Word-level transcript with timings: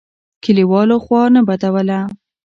کلیوالو 0.43 0.97
خوا 1.05 1.21
نه 1.35 1.41
بدوله. 1.47 1.99